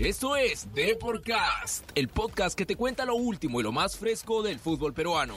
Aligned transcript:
Esto 0.00 0.34
es 0.34 0.66
Deporcast, 0.72 1.84
el 1.94 2.08
podcast 2.08 2.56
que 2.56 2.64
te 2.64 2.74
cuenta 2.74 3.04
lo 3.04 3.16
último 3.16 3.60
y 3.60 3.62
lo 3.62 3.70
más 3.70 3.98
fresco 3.98 4.42
del 4.42 4.58
fútbol 4.58 4.94
peruano. 4.94 5.34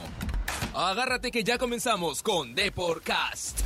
Agárrate 0.74 1.30
que 1.30 1.44
ya 1.44 1.58
comenzamos 1.58 2.22
con 2.22 2.54
Deporcast. 2.54 3.60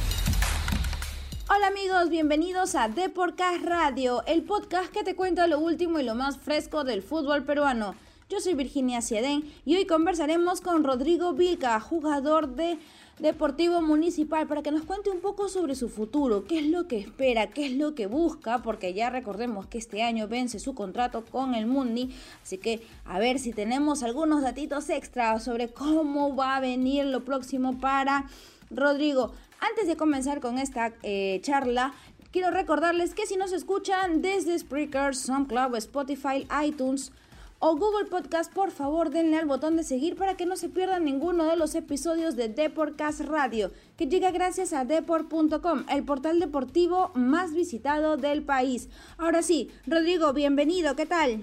Hola 1.48 1.68
amigos, 1.68 2.10
bienvenidos 2.10 2.74
a 2.74 2.88
Deporcast 2.88 3.64
Radio, 3.64 4.24
el 4.26 4.42
podcast 4.42 4.90
que 4.90 5.04
te 5.04 5.14
cuenta 5.14 5.46
lo 5.46 5.60
último 5.60 6.00
y 6.00 6.02
lo 6.02 6.16
más 6.16 6.36
fresco 6.36 6.82
del 6.82 7.04
fútbol 7.04 7.44
peruano. 7.44 7.94
Yo 8.28 8.40
soy 8.40 8.54
Virginia 8.54 9.00
Ciedén 9.00 9.44
y 9.64 9.76
hoy 9.76 9.86
conversaremos 9.86 10.60
con 10.60 10.82
Rodrigo 10.82 11.32
Vilca, 11.32 11.78
jugador 11.78 12.56
de 12.56 12.76
Deportivo 13.18 13.82
Municipal, 13.82 14.46
para 14.46 14.62
que 14.62 14.70
nos 14.70 14.84
cuente 14.84 15.10
un 15.10 15.18
poco 15.18 15.48
sobre 15.48 15.74
su 15.74 15.88
futuro, 15.88 16.44
qué 16.44 16.60
es 16.60 16.66
lo 16.66 16.86
que 16.86 16.98
espera, 16.98 17.48
qué 17.48 17.66
es 17.66 17.72
lo 17.72 17.96
que 17.96 18.06
busca, 18.06 18.62
porque 18.62 18.94
ya 18.94 19.10
recordemos 19.10 19.66
que 19.66 19.78
este 19.78 20.04
año 20.04 20.28
vence 20.28 20.60
su 20.60 20.72
contrato 20.76 21.24
con 21.24 21.56
el 21.56 21.66
Mundi, 21.66 22.14
así 22.44 22.58
que 22.58 22.80
a 23.04 23.18
ver 23.18 23.40
si 23.40 23.52
tenemos 23.52 24.04
algunos 24.04 24.42
datitos 24.42 24.88
extra 24.88 25.40
sobre 25.40 25.66
cómo 25.66 26.36
va 26.36 26.56
a 26.56 26.60
venir 26.60 27.06
lo 27.06 27.24
próximo 27.24 27.80
para 27.80 28.26
Rodrigo. 28.70 29.32
Antes 29.58 29.88
de 29.88 29.96
comenzar 29.96 30.40
con 30.40 30.56
esta 30.56 30.92
eh, 31.02 31.40
charla, 31.42 31.94
quiero 32.30 32.52
recordarles 32.52 33.14
que 33.14 33.26
si 33.26 33.36
nos 33.36 33.50
escuchan 33.50 34.22
desde 34.22 34.56
Spreaker, 34.56 35.16
SoundCloud, 35.16 35.74
Spotify, 35.74 36.46
iTunes, 36.64 37.10
o 37.60 37.74
Google 37.74 38.06
Podcast, 38.08 38.52
por 38.52 38.70
favor 38.70 39.10
denle 39.10 39.36
al 39.36 39.46
botón 39.46 39.76
de 39.76 39.82
seguir 39.82 40.14
para 40.16 40.36
que 40.36 40.46
no 40.46 40.56
se 40.56 40.68
pierdan 40.68 41.04
ninguno 41.04 41.44
de 41.44 41.56
los 41.56 41.74
episodios 41.74 42.36
de 42.36 42.48
Deportcast 42.48 43.22
Radio, 43.22 43.72
que 43.96 44.06
llega 44.06 44.30
gracias 44.30 44.72
a 44.72 44.84
deport.com, 44.84 45.84
el 45.88 46.04
portal 46.04 46.38
deportivo 46.38 47.10
más 47.14 47.52
visitado 47.52 48.16
del 48.16 48.42
país. 48.42 48.88
Ahora 49.16 49.42
sí, 49.42 49.72
Rodrigo, 49.86 50.32
bienvenido, 50.32 50.94
¿qué 50.94 51.06
tal? 51.06 51.42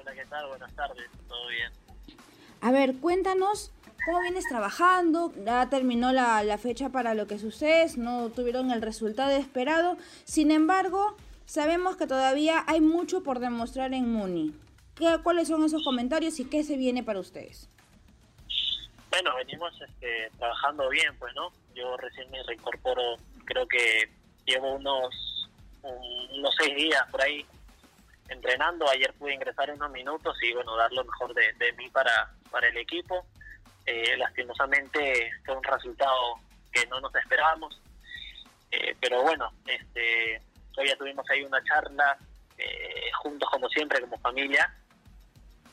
Hola, 0.00 0.12
¿qué 0.14 0.24
tal? 0.26 0.48
Buenas 0.48 0.72
tardes, 0.74 1.06
todo 1.28 1.48
bien. 1.48 1.72
A 2.60 2.70
ver, 2.70 2.94
cuéntanos 2.96 3.72
cómo 4.06 4.20
vienes 4.20 4.44
trabajando, 4.48 5.32
ya 5.44 5.68
terminó 5.68 6.12
la, 6.12 6.44
la 6.44 6.58
fecha 6.58 6.90
para 6.90 7.14
lo 7.14 7.26
que 7.26 7.40
sucede, 7.40 7.90
no 7.96 8.28
tuvieron 8.28 8.70
el 8.70 8.80
resultado 8.80 9.32
esperado, 9.32 9.96
sin 10.24 10.52
embargo, 10.52 11.16
sabemos 11.46 11.96
que 11.96 12.06
todavía 12.06 12.62
hay 12.68 12.80
mucho 12.80 13.24
por 13.24 13.40
demostrar 13.40 13.92
en 13.92 14.12
Muni. 14.12 14.54
¿Cuáles 15.22 15.48
son 15.48 15.64
esos 15.64 15.84
comentarios 15.84 16.40
y 16.40 16.44
qué 16.44 16.64
se 16.64 16.76
viene 16.76 17.02
para 17.02 17.20
ustedes? 17.20 17.68
Bueno, 19.10 19.34
venimos 19.36 19.72
este, 19.80 20.30
trabajando 20.38 20.88
bien, 20.88 21.16
pues, 21.18 21.34
¿no? 21.34 21.52
Yo 21.74 21.96
recién 21.96 22.30
me 22.30 22.42
reincorporo, 22.42 23.16
creo 23.44 23.66
que 23.68 24.10
llevo 24.44 24.74
unos, 24.74 25.48
unos 25.82 26.54
seis 26.58 26.76
días 26.76 27.06
por 27.10 27.22
ahí 27.22 27.46
entrenando. 28.28 28.88
Ayer 28.90 29.12
pude 29.14 29.34
ingresar 29.34 29.70
unos 29.70 29.90
minutos 29.90 30.36
y, 30.42 30.52
bueno, 30.52 30.76
dar 30.76 30.92
lo 30.92 31.04
mejor 31.04 31.32
de, 31.34 31.72
mí 31.74 31.88
para, 31.90 32.32
para 32.50 32.68
el 32.68 32.76
equipo. 32.76 33.24
Eh, 33.86 34.16
lastimosamente 34.18 35.30
fue 35.44 35.56
un 35.56 35.64
resultado 35.64 36.34
que 36.72 36.86
no 36.86 37.00
nos 37.00 37.14
esperábamos. 37.14 37.80
Eh, 38.70 38.94
pero 39.00 39.22
bueno, 39.22 39.50
este, 39.66 40.42
hoy 40.76 40.92
tuvimos 40.98 41.28
ahí 41.30 41.42
una 41.42 41.62
charla 41.64 42.18
eh, 42.58 43.10
juntos 43.22 43.48
como 43.50 43.68
siempre, 43.68 44.00
como 44.00 44.18
familia, 44.18 44.74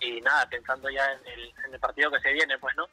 y 0.06 0.22
nada, 0.22 0.48
pensando 0.50 0.90
ya 0.90 1.04
en 1.14 1.74
el, 1.74 1.80
partido 1.80 2.12
que 2.12 2.20
se 2.20 2.34
viene, 2.34 2.58
pues, 2.58 2.76
¿no? 2.76 2.86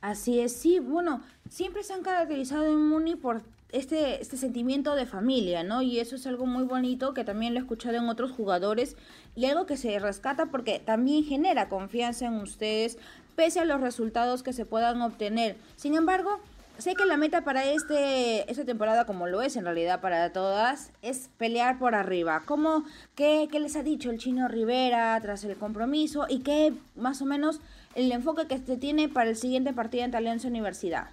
Así 0.00 0.40
es, 0.40 0.54
sí, 0.54 0.78
bueno, 0.78 1.22
siempre 1.48 1.82
se 1.82 1.94
han 1.94 2.02
caracterizado 2.02 2.66
en 2.66 2.88
Muni 2.88 3.16
por 3.16 3.42
este, 3.70 4.20
este 4.20 4.36
sentimiento 4.36 4.94
de 4.94 5.06
familia, 5.06 5.62
¿no? 5.62 5.80
Y 5.80 6.00
eso 6.00 6.16
es 6.16 6.26
algo 6.26 6.44
muy 6.44 6.64
bonito 6.64 7.14
que 7.14 7.24
también 7.24 7.54
lo 7.54 7.60
he 7.60 7.62
escuchado 7.62 7.96
en 7.96 8.08
otros 8.08 8.32
jugadores 8.32 8.96
y 9.34 9.46
algo 9.46 9.64
que 9.64 9.76
se 9.76 9.98
rescata 9.98 10.46
porque 10.46 10.78
también 10.78 11.24
genera 11.24 11.68
confianza 11.68 12.26
en 12.26 12.34
ustedes 12.34 12.98
pese 13.36 13.60
a 13.60 13.64
los 13.64 13.80
resultados 13.80 14.42
que 14.42 14.52
se 14.52 14.66
puedan 14.66 15.00
obtener. 15.00 15.56
Sin 15.76 15.94
embargo, 15.94 16.40
sé 16.78 16.94
que 16.94 17.04
la 17.04 17.16
meta 17.16 17.42
para 17.42 17.64
este 17.64 18.50
esta 18.50 18.64
temporada, 18.64 19.04
como 19.04 19.26
lo 19.26 19.42
es 19.42 19.56
en 19.56 19.64
realidad 19.64 20.00
para 20.00 20.32
todas, 20.32 20.92
es 21.02 21.30
pelear 21.38 21.78
por 21.78 21.94
arriba. 21.94 22.42
¿Cómo, 22.46 22.84
qué, 23.14 23.48
qué, 23.50 23.60
les 23.60 23.76
ha 23.76 23.82
dicho 23.82 24.10
el 24.10 24.18
chino 24.18 24.48
Rivera 24.48 25.18
tras 25.20 25.44
el 25.44 25.56
compromiso 25.56 26.26
y 26.28 26.42
qué 26.42 26.72
más 26.96 27.22
o 27.22 27.24
menos 27.24 27.60
el 27.94 28.10
enfoque 28.10 28.48
que 28.48 28.58
se 28.58 28.76
tiene 28.76 29.08
para 29.08 29.30
el 29.30 29.36
siguiente 29.36 29.72
partido 29.72 30.04
en 30.04 30.14
Alianza 30.14 30.48
Universidad? 30.48 31.10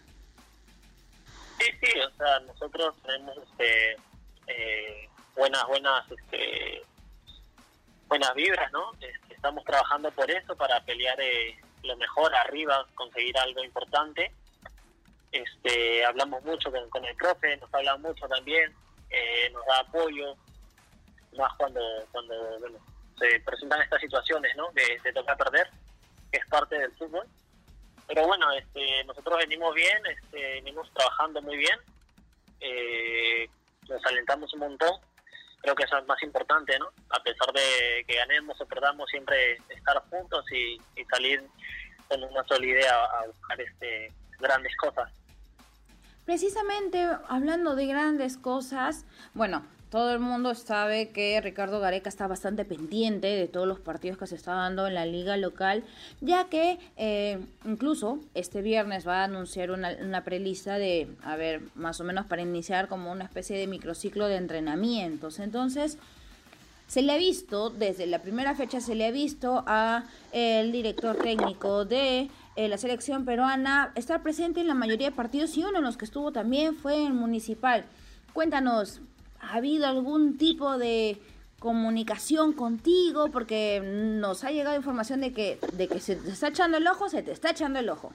Sí, 1.59 1.65
sí, 1.81 1.99
o 1.99 2.17
sea, 2.17 2.39
nosotros 2.39 2.95
tenemos 3.05 3.37
este, 3.37 3.91
eh, 4.47 5.09
buenas, 5.35 5.67
buenas, 5.67 6.09
este, 6.09 6.81
buenas 8.07 8.33
vibras, 8.33 8.71
¿no? 8.71 8.93
Este, 8.93 9.33
estamos 9.33 9.65
trabajando 9.65 10.09
por 10.11 10.31
eso, 10.31 10.55
para 10.55 10.79
pelear 10.85 11.19
eh, 11.19 11.59
lo 11.83 11.97
mejor 11.97 12.33
arriba, 12.33 12.87
conseguir 12.95 13.37
algo 13.37 13.61
importante 13.63 14.31
este, 15.31 16.05
hablamos 16.05 16.43
mucho 16.43 16.71
con, 16.89 17.05
el 17.05 17.15
profe, 17.15 17.57
nos 17.57 17.73
habla 17.73 17.97
mucho 17.97 18.27
también, 18.27 18.73
eh, 19.09 19.49
nos 19.51 19.65
da 19.65 19.79
apoyo, 19.79 20.35
más 21.37 21.53
cuando, 21.57 21.81
cuando 22.11 22.33
se 23.19 23.39
presentan 23.41 23.81
estas 23.81 24.01
situaciones 24.01 24.55
¿no? 24.55 24.71
de, 24.71 24.99
de 25.03 25.13
tocar 25.13 25.37
perder, 25.37 25.69
que 26.31 26.39
es 26.39 26.45
parte 26.47 26.77
del 26.77 26.91
fútbol. 26.93 27.27
Pero 28.07 28.25
bueno, 28.25 28.51
este, 28.53 29.03
nosotros 29.03 29.37
venimos 29.37 29.73
bien, 29.75 29.97
este, 30.07 30.53
venimos 30.53 30.91
trabajando 30.93 31.41
muy 31.43 31.57
bien, 31.57 31.77
eh, 32.59 33.47
nos 33.87 34.03
alentamos 34.05 34.51
un 34.53 34.61
montón, 34.61 34.99
creo 35.61 35.75
que 35.75 35.83
eso 35.83 35.97
es 35.97 36.05
más 36.07 36.21
importante, 36.23 36.77
¿no? 36.79 36.89
A 37.11 37.21
pesar 37.21 37.53
de 37.53 38.03
que 38.07 38.15
ganemos 38.15 38.59
o 38.59 38.65
perdamos, 38.65 39.07
siempre 39.09 39.57
estar 39.69 40.01
juntos 40.09 40.43
y, 40.51 40.81
y 40.95 41.05
salir 41.05 41.43
con 42.07 42.23
una 42.23 42.43
sola 42.45 42.65
idea 42.65 42.95
a 42.95 43.27
buscar 43.27 43.61
este 43.61 44.11
grandes 44.39 44.75
cosas. 44.77 45.11
Precisamente 46.29 47.07
hablando 47.27 47.75
de 47.75 47.87
grandes 47.87 48.37
cosas, 48.37 49.03
bueno, 49.33 49.63
todo 49.89 50.13
el 50.13 50.19
mundo 50.19 50.53
sabe 50.53 51.09
que 51.09 51.41
Ricardo 51.41 51.79
Gareca 51.79 52.07
está 52.07 52.27
bastante 52.27 52.65
pendiente 52.65 53.25
de 53.25 53.47
todos 53.47 53.67
los 53.67 53.79
partidos 53.79 54.19
que 54.19 54.27
se 54.27 54.35
está 54.35 54.53
dando 54.53 54.85
en 54.85 54.93
la 54.93 55.07
liga 55.07 55.37
local, 55.37 55.83
ya 56.21 56.43
que 56.43 56.77
eh, 56.97 57.39
incluso 57.65 58.19
este 58.35 58.61
viernes 58.61 59.07
va 59.07 59.21
a 59.21 59.23
anunciar 59.23 59.71
una, 59.71 59.97
una, 60.03 60.23
prelista 60.23 60.77
de, 60.77 61.07
a 61.23 61.35
ver, 61.35 61.63
más 61.73 61.99
o 61.99 62.03
menos 62.03 62.27
para 62.27 62.43
iniciar 62.43 62.89
como 62.89 63.11
una 63.11 63.25
especie 63.25 63.57
de 63.57 63.65
microciclo 63.65 64.27
de 64.27 64.35
entrenamientos. 64.35 65.39
Entonces, 65.39 65.97
se 66.89 67.03
le 67.03 67.11
ha 67.11 67.17
visto, 67.17 67.69
desde 67.69 68.07
la 68.07 68.19
primera 68.19 68.53
fecha 68.53 68.81
se 68.81 68.93
le 68.95 69.05
ha 69.05 69.11
visto 69.11 69.63
a 69.67 70.03
el 70.31 70.71
director 70.71 71.15
técnico 71.17 71.85
de 71.85 72.29
eh, 72.55 72.67
la 72.67 72.77
selección 72.77 73.25
peruana 73.25 73.91
estar 73.95 74.21
presente 74.21 74.59
en 74.61 74.67
la 74.67 74.73
mayoría 74.73 75.09
de 75.09 75.15
partidos 75.15 75.55
y 75.57 75.63
uno 75.63 75.79
de 75.79 75.81
los 75.81 75.97
que 75.97 76.05
estuvo 76.05 76.31
también 76.31 76.75
fue 76.75 77.05
el 77.05 77.13
municipal. 77.13 77.85
Cuéntanos, 78.33 79.01
¿ha 79.39 79.55
habido 79.55 79.87
algún 79.87 80.37
tipo 80.37 80.77
de 80.77 81.17
comunicación 81.59 82.53
contigo? 82.53 83.29
Porque 83.31 83.81
nos 83.83 84.43
ha 84.43 84.51
llegado 84.51 84.75
información 84.75 85.21
de 85.21 85.33
que, 85.33 85.59
de 85.73 85.87
que 85.87 85.99
se 85.99 86.15
te 86.15 86.29
está 86.29 86.49
echando 86.49 86.77
el 86.77 86.87
ojo, 86.87 87.09
se 87.09 87.23
te 87.23 87.31
está 87.31 87.51
echando 87.51 87.79
el 87.79 87.89
ojo. 87.89 88.13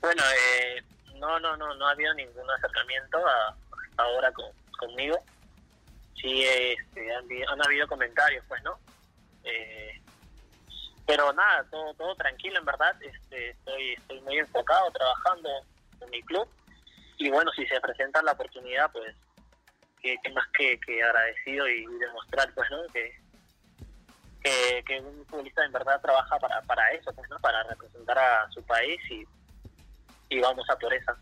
Bueno, 0.00 0.22
eh, 0.22 0.82
no, 1.18 1.40
no, 1.40 1.56
no, 1.56 1.74
no 1.74 1.86
ha 1.86 1.90
habido 1.90 2.14
ningún 2.14 2.48
acercamiento 2.50 3.18
hasta 3.18 4.02
ahora 4.02 4.32
conmigo. 4.78 5.18
Sí, 6.20 6.42
este, 6.44 7.14
han, 7.14 7.24
han, 7.52 7.66
habido 7.66 7.86
comentarios, 7.86 8.44
pues, 8.48 8.62
¿no? 8.62 8.78
Eh, 9.44 9.97
pero 11.08 11.32
nada, 11.32 11.64
todo, 11.70 11.94
todo 11.94 12.14
tranquilo 12.16 12.58
en 12.58 12.66
verdad, 12.66 12.94
este, 13.00 13.48
estoy, 13.48 13.94
estoy 13.94 14.20
muy 14.20 14.36
enfocado 14.36 14.90
trabajando 14.90 15.48
en 16.02 16.10
mi 16.10 16.22
club. 16.24 16.46
Y 17.16 17.30
bueno, 17.30 17.50
si 17.56 17.66
se 17.66 17.80
presenta 17.80 18.22
la 18.22 18.32
oportunidad, 18.32 18.92
pues 18.92 19.16
que, 20.02 20.18
más 20.34 20.46
que, 20.48 20.78
agradecido 21.02 21.66
y 21.66 21.86
demostrar 21.86 22.52
pues 22.54 22.70
no 22.70 22.82
que, 22.92 24.84
que, 24.86 25.00
un 25.00 25.24
futbolista 25.24 25.64
en 25.64 25.72
verdad 25.72 25.98
trabaja 26.02 26.38
para, 26.38 26.60
para 26.62 26.92
eso, 26.92 27.10
pues 27.14 27.28
no 27.30 27.38
para 27.38 27.62
representar 27.62 28.18
a 28.18 28.50
su 28.50 28.62
país 28.64 29.00
y, 29.10 29.24
y 30.28 30.40
vamos 30.40 30.68
a 30.68 30.78
por 30.78 30.92
esa. 30.92 31.16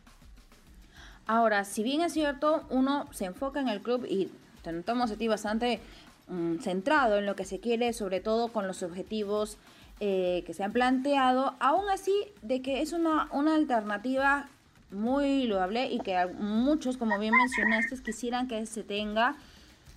Ahora, 1.28 1.64
si 1.64 1.84
bien 1.84 2.00
es 2.02 2.12
cierto, 2.12 2.66
uno 2.70 3.06
se 3.12 3.26
enfoca 3.26 3.60
en 3.60 3.68
el 3.68 3.80
club 3.82 4.04
y 4.08 4.32
te 4.64 4.72
notamos 4.72 5.12
a 5.12 5.16
ti 5.16 5.28
bastante 5.28 5.80
mm, 6.26 6.58
centrado 6.58 7.18
en 7.18 7.26
lo 7.26 7.36
que 7.36 7.44
se 7.44 7.60
quiere, 7.60 7.92
sobre 7.92 8.18
todo 8.18 8.48
con 8.48 8.66
los 8.66 8.82
objetivos 8.82 9.58
eh, 10.00 10.42
que 10.46 10.54
se 10.54 10.62
han 10.62 10.72
planteado, 10.72 11.54
aún 11.58 11.88
así 11.88 12.12
de 12.42 12.60
que 12.60 12.82
es 12.82 12.92
una, 12.92 13.28
una 13.32 13.54
alternativa 13.54 14.48
muy 14.90 15.46
loable 15.46 15.86
y 15.86 16.00
que 16.00 16.26
muchos, 16.38 16.96
como 16.96 17.18
bien 17.18 17.34
mencionaste, 17.34 18.02
quisieran 18.02 18.48
que 18.48 18.66
se 18.66 18.82
tenga. 18.82 19.36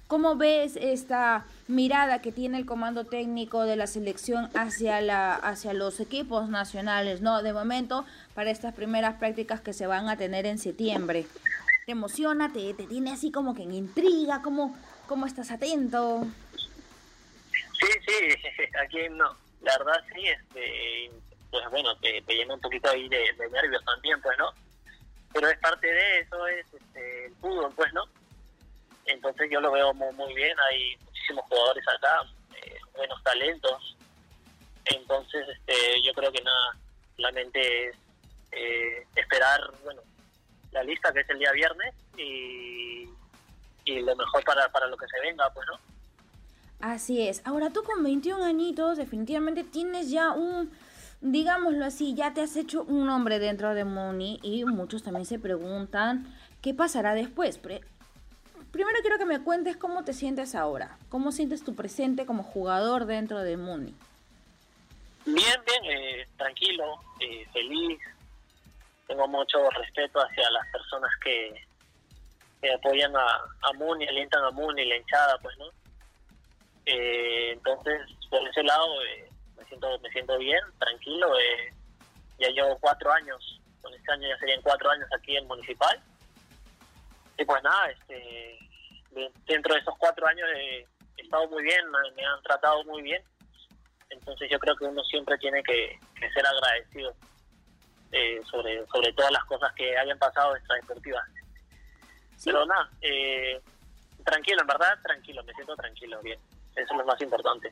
¿Cómo 0.08 0.36
ves 0.36 0.76
esta 0.76 1.46
mirada 1.68 2.20
que 2.20 2.32
tiene 2.32 2.58
el 2.58 2.66
comando 2.66 3.06
técnico 3.06 3.64
de 3.64 3.76
la 3.76 3.86
selección 3.86 4.50
hacia, 4.56 5.02
la, 5.02 5.36
hacia 5.36 5.74
los 5.74 6.00
equipos 6.00 6.50
nacionales? 6.50 7.22
No, 7.22 7.44
de 7.44 7.54
momento, 7.54 8.06
para 8.34 8.50
estas 8.50 8.74
primeras 8.74 9.16
prácticas 9.16 9.62
que 9.62 9.74
se 9.74 9.86
van 9.86 10.10
a 10.10 10.18
tener 10.18 10.48
en 10.48 10.58
septiembre. 10.58 11.28
¿Te 11.86 11.92
emociona? 11.92 12.52
¿Te, 12.52 12.74
te 12.74 12.88
tiene 12.88 13.12
así 13.12 13.32
como 13.32 13.54
que 13.54 13.64
en 13.64 13.74
intriga? 13.74 14.42
¿Cómo, 14.42 14.76
cómo 15.08 15.28
estás 15.28 15.52
atento? 15.52 16.26
Sí, 17.80 17.88
sí, 18.08 18.64
aquí 18.84 19.10
no. 19.12 19.49
La 19.62 19.78
verdad 19.78 20.02
sí, 20.14 20.28
este, 20.28 21.12
pues 21.52 21.70
bueno, 21.70 21.96
te, 21.98 22.22
te 22.22 22.34
llena 22.34 22.54
un 22.54 22.62
poquito 22.62 22.90
ahí 22.90 23.08
de, 23.10 23.34
nervios 23.52 23.84
también, 23.86 24.22
pues, 24.22 24.38
¿no? 24.38 24.52
Pero 25.34 25.48
es 25.48 25.58
parte 25.60 25.88
de 25.88 26.20
eso, 26.20 26.48
es 26.48 26.66
este, 26.74 27.26
el 27.26 27.36
fútbol, 27.36 27.72
pues, 27.76 27.92
¿no? 27.94 28.04
Entonces 29.06 29.50
yo 29.52 29.60
lo 29.60 29.72
veo 29.72 29.94
muy, 29.94 30.14
muy 30.16 30.34
bien, 30.34 30.56
hay 30.72 30.96
muchísimos 30.98 31.46
jugadores 31.50 31.84
acá, 31.88 32.22
eh, 32.56 32.78
buenos 32.96 33.22
talentos. 33.24 33.98
Entonces 34.86 35.48
este, 35.50 36.02
yo 36.04 36.14
creo 36.14 36.32
que 36.32 36.42
nada, 36.42 36.78
solamente 37.16 37.90
es 37.90 37.96
eh, 38.52 39.06
esperar, 39.16 39.60
bueno, 39.84 40.02
la 40.72 40.84
lista 40.84 41.12
que 41.12 41.22
es 41.22 41.30
el 41.30 41.40
día 41.40 41.52
viernes 41.52 41.94
y, 42.18 43.10
y 43.86 44.00
lo 44.02 44.16
mejor 44.16 44.44
para, 44.44 44.70
para 44.70 44.88
lo 44.88 44.98
que 44.98 45.08
se 45.08 45.20
venga, 45.22 45.50
pues, 45.54 45.68
¿no? 45.68 45.80
Así 46.80 47.28
es. 47.28 47.42
Ahora 47.46 47.72
tú 47.72 47.84
con 47.84 48.04
21 48.04 48.44
añitos 48.44 48.98
definitivamente 48.98 49.64
tienes 49.64 50.10
ya 50.10 50.32
un, 50.32 50.72
digámoslo 51.20 51.84
así, 51.86 52.14
ya 52.14 52.34
te 52.34 52.42
has 52.42 52.56
hecho 52.56 52.84
un 52.84 53.06
nombre 53.06 53.40
dentro 53.40 53.74
de 53.74 53.84
Mooney 53.84 54.40
y 54.42 54.64
muchos 54.64 55.04
también 55.04 55.26
se 55.26 55.40
preguntan 55.40 56.34
qué 56.62 56.74
pasará 56.74 57.14
después. 57.16 57.58
Primero 57.58 58.98
quiero 59.02 59.18
que 59.18 59.26
me 59.26 59.44
cuentes 59.44 59.76
cómo 59.76 60.06
te 60.06 60.14
sientes 60.14 60.56
ahora, 60.56 60.98
cómo 61.10 61.34
sientes 61.34 61.66
tu 61.66 61.76
presente 61.76 62.26
como 62.26 62.44
jugador 62.44 63.06
dentro 63.06 63.40
de 63.40 63.58
Mooney. 63.58 63.94
Bien, 65.26 65.62
bien, 65.66 65.86
eh, 65.86 66.28
tranquilo, 66.38 66.86
eh, 67.20 67.46
feliz. 67.52 68.00
Tengo 69.06 69.28
mucho 69.28 69.70
respeto 69.72 70.20
hacia 70.20 70.50
las 70.52 70.66
personas 70.72 71.12
que, 71.24 71.68
apoyan 72.74 73.16
a, 73.16 73.26
a 73.64 73.74
Mooney, 73.74 74.08
alientan 74.08 74.44
a 74.44 74.52
Mooney, 74.52 74.88
la 74.88 74.98
hinchada, 74.98 75.38
pues, 75.40 75.58
¿no? 75.58 75.66
Eh, 76.92 77.52
entonces, 77.52 78.02
por 78.32 78.48
ese 78.48 78.64
lado, 78.64 79.04
eh, 79.04 79.30
me 79.58 79.66
siento 79.66 80.00
me 80.00 80.10
siento 80.10 80.38
bien, 80.40 80.60
tranquilo. 80.80 81.38
Eh, 81.40 81.74
ya 82.40 82.50
llevo 82.50 82.78
cuatro 82.80 83.12
años, 83.12 83.62
con 83.82 83.94
este 83.94 84.12
año 84.12 84.28
ya 84.28 84.38
serían 84.40 84.62
cuatro 84.64 84.90
años 84.90 85.08
aquí 85.16 85.38
en 85.38 85.48
Municipal. 85.48 86.02
Y 87.38 87.46
pues 87.46 87.62
nada, 87.62 87.92
este, 87.92 88.58
dentro 89.46 89.76
de 89.76 89.80
esos 89.82 89.94
cuatro 90.00 90.26
años 90.26 90.48
he 90.56 90.88
estado 91.18 91.48
muy 91.50 91.64
bien, 91.64 91.86
me, 92.16 92.26
han 92.26 92.42
tratado 92.42 92.84
muy 92.86 93.04
bien. 93.04 93.24
Entonces 94.10 94.50
yo 94.50 94.58
creo 94.58 94.76
que 94.76 94.86
uno 94.86 95.04
siempre 95.04 95.38
tiene 95.38 95.62
que, 95.62 96.00
ser 96.34 96.46
agradecido 96.46 97.14
sobre, 98.50 98.86
sobre 98.88 99.14
todas 99.14 99.32
las 99.32 99.46
cosas 99.46 99.72
que 99.74 99.96
hayan 99.96 100.18
pasado 100.18 100.56
extradeportivas. 100.56 101.24
Pero 102.44 102.66
nada, 102.66 102.90
tranquilo, 104.26 104.62
en 104.62 104.68
verdad, 104.68 104.98
tranquilo, 105.04 105.44
me 105.44 105.54
siento 105.54 105.76
tranquilo, 105.76 106.20
bien. 106.24 106.40
Eso 106.76 106.94
es 106.94 106.98
lo 106.98 107.06
más 107.06 107.22
importante. 107.22 107.72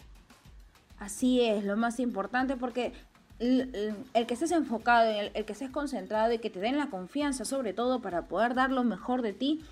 Así 1.00 1.42
es, 1.42 1.64
lo 1.64 1.78
más 1.78 2.00
importante 2.00 2.56
porque 2.56 2.94
el, 3.40 3.96
que 4.28 4.34
estés 4.34 4.52
enfocado, 4.52 5.10
el, 5.10 5.32
el, 5.34 5.46
que 5.46 5.54
estés 5.54 5.70
concentrado 5.70 6.34
y 6.34 6.40
que 6.40 6.50
te 6.50 6.60
den 6.60 6.78
la 6.78 6.88
confianza 6.88 7.46
sobre 7.46 7.74
todo 7.74 8.02
para 8.02 8.24
poder 8.24 8.56
dar 8.56 8.72
lo 8.72 8.84
mejor 8.84 9.22
de 9.22 9.34
ti 9.34 9.64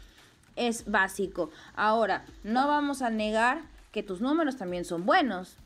es 0.55 0.89
básico. 0.89 1.49
Ahora, 1.75 2.25
no 2.43 2.67
vamos 2.67 3.01
a 3.01 3.09
negar 3.09 3.61
que 3.91 4.03
tus 4.03 4.21
números 4.21 4.57
también 4.57 4.85
son 4.85 5.05
buenos. 5.05 5.57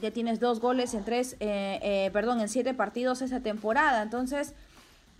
Ya 0.00 0.10
tienes 0.10 0.40
dos 0.40 0.60
goles 0.60 0.94
en 0.94 1.04
tres, 1.04 1.36
eh, 1.40 1.78
eh, 1.82 2.10
perdón, 2.12 2.40
en 2.40 2.48
siete 2.48 2.74
partidos 2.74 3.22
esa 3.22 3.40
temporada. 3.40 4.02
Entonces, 4.02 4.54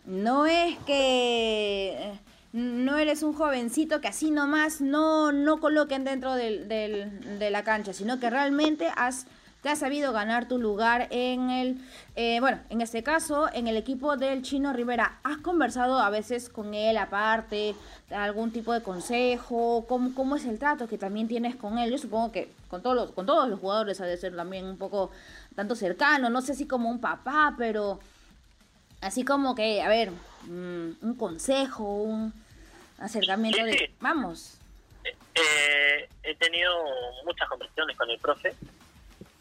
no 0.05 0.47
es 0.47 0.77
que 0.81 2.13
no 2.55 2.99
eres 2.99 3.25
un 3.25 3.33
jovencito 3.33 4.01
que 4.01 4.07
así 4.07 4.31
nomás 4.31 4.81
no, 4.81 5.33
no 5.33 5.59
coloquen 5.59 6.05
dentro 6.05 6.37
de 6.37 7.49
la 7.51 7.65
cancha, 7.65 7.93
sino 7.93 8.21
que 8.21 8.31
realmente 8.31 8.87
has, 8.95 9.27
te 9.61 9.71
has 9.71 9.81
sabido 9.81 10.13
ganar 10.13 10.47
tu 10.47 10.59
lugar 10.59 11.09
en 11.11 11.51
el, 11.51 11.85
eh, 12.15 12.39
bueno, 12.39 12.61
en 12.71 12.81
este 12.81 13.03
caso, 13.03 13.49
en 13.53 13.67
el 13.67 13.77
equipo 13.77 14.17
del 14.17 14.43
Chino 14.43 14.73
Rivera. 14.73 15.19
¿Has 15.25 15.39
conversado 15.39 15.99
a 15.99 16.11
veces 16.11 16.49
con 16.49 16.75
él 16.75 16.97
aparte, 16.97 17.75
algún 18.13 18.53
tipo 18.53 18.73
de 18.73 18.83
consejo? 18.83 19.85
¿Cómo, 19.89 20.15
cómo 20.15 20.37
es 20.37 20.45
el 20.45 20.61
trato 20.61 20.87
que 20.87 20.97
también 20.97 21.27
tienes 21.27 21.57
con 21.57 21.79
él? 21.79 21.91
Yo 21.91 21.99
supongo 21.99 22.31
que 22.31 22.53
con 22.71 22.83
todos 22.83 22.95
los, 22.95 23.11
con 23.11 23.27
todos 23.27 23.49
los 23.49 23.59
jugadores 23.59 24.01
ha 24.01 24.07
de 24.07 24.17
ser 24.17 24.37
también 24.37 24.65
un 24.67 24.79
poco 24.79 25.11
tanto 25.57 25.75
cercano, 25.75 26.31
no 26.31 26.41
sé 26.41 26.55
si 26.55 26.69
como 26.69 26.89
un 26.89 27.01
papá, 27.01 27.57
pero 27.59 27.99
así 29.01 29.25
como 29.25 29.57
que, 29.57 29.83
a 29.83 29.89
ver, 29.89 30.13
mm, 30.47 31.03
un 31.03 31.15
consejo, 31.19 31.83
un 31.83 32.44
acercamiento 32.99 33.65
de... 33.65 33.93
Vamos. 34.01 34.59
Eh, 35.35 36.09
he 36.23 36.35
tenido 36.37 36.73
muchas 37.25 37.49
conversaciones 37.49 37.97
con 37.97 38.11
el 38.11 38.19
profe, 38.19 38.55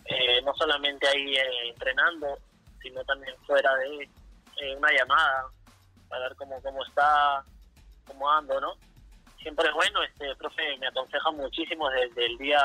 eh, 0.06 0.42
no 0.44 0.54
solamente 0.56 1.08
ahí 1.08 1.36
eh, 1.36 1.70
entrenando, 1.70 2.38
sino 2.82 3.04
también 3.06 3.36
fuera 3.46 3.74
de 3.76 4.10
una 4.78 4.92
llamada 4.92 5.46
para 6.10 6.28
ver 6.28 6.36
cómo, 6.36 6.62
cómo 6.62 6.86
está, 6.86 7.44
cómo 8.08 8.30
ando, 8.32 8.60
¿no? 8.60 8.76
Siempre 9.42 9.68
es 9.68 9.74
bueno, 9.74 10.04
este 10.04 10.30
el 10.30 10.38
profe 10.38 10.78
me 10.78 10.88
aconseja 10.88 11.32
muchísimo 11.32 11.90
desde 11.90 12.26
el 12.26 12.38
día 12.38 12.62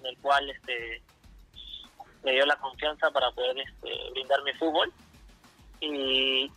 en 0.00 0.06
el 0.06 0.18
cual 0.18 0.48
este 0.50 1.02
me 2.22 2.32
dio 2.32 2.46
la 2.46 2.56
confianza 2.56 3.10
para 3.10 3.30
poder 3.32 3.58
este, 3.58 4.10
brindar 4.12 4.42
mi 4.42 4.52
fútbol 4.54 4.92
y, 5.80 6.50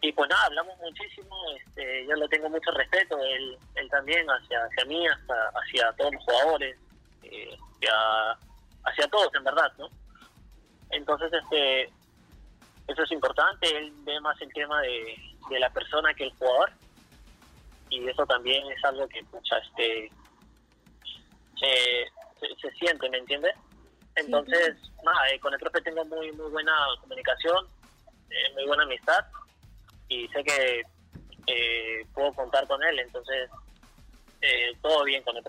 y 0.00 0.12
pues 0.12 0.30
nada, 0.30 0.44
hablamos 0.46 0.78
muchísimo, 0.78 1.36
este, 1.56 2.06
yo 2.06 2.14
le 2.14 2.28
tengo 2.28 2.48
mucho 2.48 2.70
respeto, 2.70 3.18
él, 3.18 3.58
él 3.74 3.88
también 3.90 4.26
hacia, 4.28 4.64
hacia 4.64 4.84
mí, 4.84 5.06
hasta, 5.06 5.50
hacia 5.54 5.92
todos 5.92 6.12
los 6.14 6.24
jugadores, 6.24 6.76
eh, 7.24 7.56
hacia, 7.74 8.38
hacia 8.84 9.08
todos 9.08 9.34
en 9.34 9.44
verdad, 9.44 9.72
¿no? 9.78 9.88
Entonces, 10.90 11.32
este, 11.32 11.82
eso 12.86 13.02
es 13.02 13.10
importante, 13.10 13.76
él 13.76 13.92
ve 14.04 14.20
más 14.20 14.40
el 14.40 14.52
tema 14.52 14.80
de, 14.82 15.16
de 15.50 15.58
la 15.58 15.70
persona 15.70 16.14
que 16.14 16.24
el 16.24 16.32
jugador, 16.34 16.70
y 17.90 18.06
eso 18.08 18.24
también 18.26 18.70
es 18.70 18.84
algo 18.84 19.08
que, 19.08 19.24
pucha, 19.24 19.58
este, 19.58 20.12
se, 21.58 22.56
se, 22.60 22.70
siente, 22.76 23.10
¿me 23.10 23.18
entiendes? 23.18 23.54
Entonces, 24.14 24.76
nada, 25.04 25.30
eh, 25.30 25.40
con 25.40 25.52
el 25.52 25.58
profe 25.58 25.80
tengo 25.80 26.04
muy, 26.04 26.30
muy 26.32 26.50
buena 26.50 26.72
comunicación, 27.00 27.66
eh, 28.30 28.54
muy 28.54 28.66
buena 28.66 28.84
amistad, 28.84 29.24
y 30.08 30.28
sé 30.28 30.44
que 30.44 30.82
eh, 31.46 32.06
puedo 32.14 32.32
contar 32.32 32.66
con 32.66 32.82
él, 32.82 32.98
entonces 32.98 33.50
eh, 34.40 34.72
todo 34.82 35.04
bien 35.04 35.22
con 35.22 35.36
él, 35.36 35.44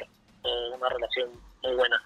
una 0.76 0.90
relación 0.90 1.30
muy 1.64 1.76
buena. 1.76 2.02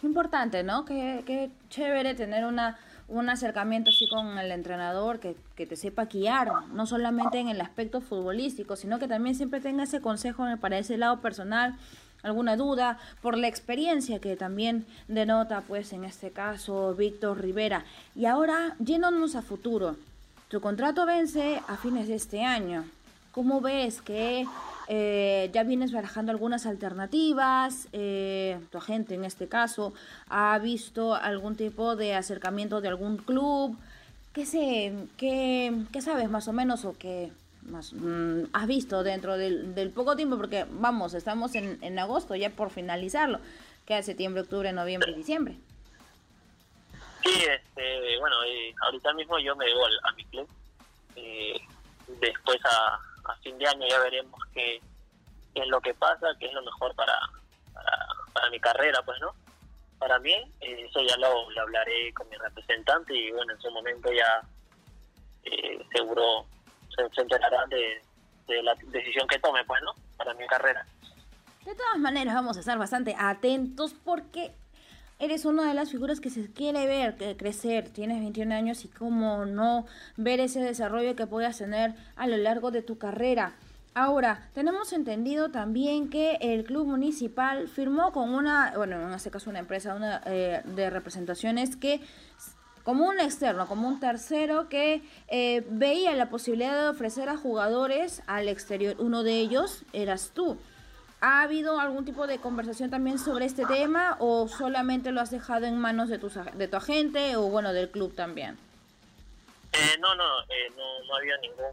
Qué 0.00 0.06
importante, 0.06 0.62
¿no? 0.62 0.84
Qué, 0.84 1.22
qué 1.26 1.50
chévere 1.68 2.14
tener 2.14 2.44
una 2.44 2.78
un 3.08 3.28
acercamiento 3.28 3.90
así 3.90 4.08
con 4.08 4.38
el 4.38 4.50
entrenador 4.50 5.20
que, 5.20 5.36
que, 5.54 5.66
te 5.66 5.76
sepa 5.76 6.06
guiar, 6.06 6.50
no 6.72 6.86
solamente 6.86 7.38
en 7.38 7.48
el 7.48 7.60
aspecto 7.60 8.00
futbolístico, 8.00 8.74
sino 8.74 8.98
que 8.98 9.06
también 9.06 9.34
siempre 9.34 9.60
tenga 9.60 9.84
ese 9.84 10.00
consejo 10.00 10.46
para 10.60 10.78
ese 10.78 10.96
lado 10.96 11.20
personal, 11.20 11.76
alguna 12.22 12.56
duda, 12.56 12.98
por 13.20 13.36
la 13.36 13.48
experiencia 13.48 14.18
que 14.18 14.36
también 14.36 14.86
denota, 15.08 15.62
pues 15.62 15.92
en 15.92 16.04
este 16.04 16.30
caso, 16.30 16.94
Víctor 16.94 17.40
Rivera. 17.40 17.84
Y 18.14 18.26
ahora, 18.26 18.76
yéndonos 18.78 19.34
a 19.34 19.42
futuro, 19.42 19.96
tu 20.52 20.60
contrato 20.60 21.06
vence 21.06 21.62
a 21.66 21.78
fines 21.78 22.08
de 22.08 22.14
este 22.14 22.44
año. 22.44 22.84
¿Cómo 23.32 23.62
ves 23.62 24.02
que 24.02 24.46
eh, 24.86 25.50
ya 25.50 25.62
vienes 25.62 25.92
barajando 25.92 26.30
algunas 26.30 26.66
alternativas? 26.66 27.88
Eh, 27.94 28.60
tu 28.70 28.76
agente 28.76 29.14
en 29.14 29.24
este 29.24 29.48
caso 29.48 29.94
ha 30.28 30.58
visto 30.58 31.14
algún 31.14 31.56
tipo 31.56 31.96
de 31.96 32.14
acercamiento 32.14 32.82
de 32.82 32.88
algún 32.88 33.16
club. 33.16 33.78
¿Qué, 34.34 34.44
sé, 34.44 34.92
qué, 35.16 35.72
sabes 36.02 36.28
más 36.28 36.46
o 36.48 36.52
menos 36.52 36.84
o 36.84 36.94
qué 36.98 37.32
más, 37.62 37.94
mm, 37.94 38.50
has 38.52 38.66
visto 38.66 39.02
dentro 39.02 39.38
del, 39.38 39.90
poco 39.94 40.16
tiempo? 40.16 40.36
Porque 40.36 40.66
vamos, 40.70 41.14
estamos 41.14 41.54
en, 41.54 41.98
agosto 41.98 42.34
ya 42.36 42.50
por 42.50 42.68
finalizarlo. 42.68 43.40
Queda 43.86 44.02
septiembre, 44.02 44.42
octubre, 44.42 44.70
noviembre 44.74 45.12
y 45.12 45.14
diciembre. 45.14 45.56
Este, 47.34 48.18
bueno, 48.18 48.36
ahorita 48.82 49.12
mismo 49.14 49.38
yo 49.38 49.56
me 49.56 49.66
debo 49.66 49.86
a 49.86 50.12
mi 50.12 50.24
club. 50.26 50.48
Eh, 51.16 51.60
después 52.20 52.58
a, 52.64 52.98
fin 53.42 53.58
de 53.58 53.66
año 53.66 53.86
ya 53.88 53.98
veremos 54.00 54.40
qué, 54.52 54.80
es 55.54 55.66
lo 55.68 55.80
que 55.80 55.94
pasa, 55.94 56.26
qué 56.38 56.46
es 56.46 56.52
lo 56.52 56.62
mejor 56.62 56.94
para, 56.94 57.18
para, 58.32 58.50
mi 58.50 58.60
carrera, 58.60 59.02
pues, 59.04 59.20
¿no? 59.20 59.34
Para 59.98 60.18
mí, 60.18 60.32
eh, 60.60 60.86
eso 60.88 61.00
ya 61.02 61.16
lo, 61.16 61.48
hablaré 61.60 62.12
con 62.14 62.28
mi 62.28 62.36
representante 62.36 63.14
y, 63.14 63.30
bueno, 63.32 63.52
en 63.52 63.60
su 63.60 63.70
momento 63.70 64.12
ya 64.12 64.42
eh, 65.44 65.84
seguro 65.92 66.46
se, 66.94 67.08
se 67.14 67.20
enterarán 67.22 67.68
de, 67.70 68.02
de 68.46 68.62
la 68.62 68.74
decisión 68.74 69.26
que 69.26 69.38
tome, 69.38 69.64
pues, 69.64 69.82
¿no? 69.82 69.94
Para 70.16 70.34
mi 70.34 70.46
carrera. 70.46 70.86
De 71.64 71.74
todas 71.74 71.98
maneras, 71.98 72.34
vamos 72.34 72.56
a 72.56 72.60
estar 72.60 72.78
bastante 72.78 73.14
atentos 73.18 73.94
porque 74.04 74.52
eres 75.18 75.44
una 75.44 75.68
de 75.68 75.74
las 75.74 75.90
figuras 75.90 76.20
que 76.20 76.30
se 76.30 76.50
quiere 76.52 76.86
ver 76.86 77.36
crecer, 77.36 77.88
tienes 77.88 78.20
21 78.20 78.54
años 78.54 78.84
y 78.84 78.88
cómo 78.88 79.44
no 79.44 79.86
ver 80.16 80.40
ese 80.40 80.60
desarrollo 80.60 81.16
que 81.16 81.26
puedas 81.26 81.58
tener 81.58 81.94
a 82.16 82.26
lo 82.26 82.36
largo 82.36 82.70
de 82.70 82.82
tu 82.82 82.98
carrera. 82.98 83.54
Ahora, 83.94 84.48
tenemos 84.54 84.94
entendido 84.94 85.50
también 85.50 86.08
que 86.08 86.38
el 86.40 86.64
club 86.64 86.86
municipal 86.86 87.68
firmó 87.68 88.10
con 88.12 88.30
una, 88.32 88.72
bueno, 88.74 89.06
en 89.06 89.12
este 89.12 89.30
caso 89.30 89.50
una 89.50 89.58
empresa 89.58 89.94
una, 89.94 90.22
eh, 90.24 90.62
de 90.64 90.88
representaciones 90.88 91.76
que, 91.76 92.00
como 92.84 93.06
un 93.06 93.20
externo, 93.20 93.66
como 93.68 93.86
un 93.86 94.00
tercero 94.00 94.70
que 94.70 95.02
eh, 95.28 95.66
veía 95.68 96.14
la 96.14 96.30
posibilidad 96.30 96.80
de 96.80 96.88
ofrecer 96.88 97.28
a 97.28 97.36
jugadores 97.36 98.22
al 98.26 98.48
exterior. 98.48 98.96
Uno 98.98 99.24
de 99.24 99.38
ellos 99.38 99.84
eras 99.92 100.30
tú. 100.32 100.56
¿Ha 101.24 101.42
habido 101.42 101.78
algún 101.78 102.04
tipo 102.04 102.26
de 102.26 102.40
conversación 102.40 102.90
también 102.90 103.16
sobre 103.16 103.44
este 103.44 103.64
tema 103.64 104.16
o 104.18 104.48
solamente 104.48 105.12
lo 105.12 105.20
has 105.20 105.30
dejado 105.30 105.66
en 105.66 105.78
manos 105.78 106.08
de 106.08 106.18
tu, 106.18 106.28
de 106.28 106.66
tu 106.66 106.76
agente 106.76 107.36
o 107.36 107.42
bueno, 107.42 107.72
del 107.72 107.92
club 107.92 108.12
también? 108.16 108.58
Eh, 109.72 109.96
no, 110.00 110.16
no, 110.16 110.40
no, 110.40 111.04
no 111.06 111.14
había 111.14 111.36
ningún 111.36 111.64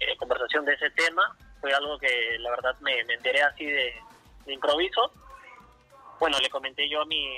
eh, 0.00 0.16
conversación 0.16 0.64
de 0.64 0.72
ese 0.72 0.88
tema. 0.92 1.36
Fue 1.60 1.74
algo 1.74 1.98
que 1.98 2.38
la 2.38 2.48
verdad 2.48 2.74
me, 2.80 2.98
enteré 3.00 3.42
así 3.42 3.66
de, 3.66 3.92
improviso. 4.46 5.12
Bueno, 6.18 6.38
le 6.38 6.48
comenté 6.48 6.88
yo 6.88 7.02
a 7.02 7.04
mi, 7.04 7.36